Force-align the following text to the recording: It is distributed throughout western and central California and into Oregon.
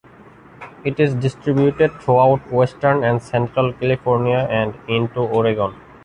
It 0.83 0.99
is 0.99 1.13
distributed 1.13 1.91
throughout 2.01 2.51
western 2.51 3.03
and 3.03 3.21
central 3.21 3.71
California 3.71 4.47
and 4.49 4.73
into 4.87 5.19
Oregon. 5.19 5.75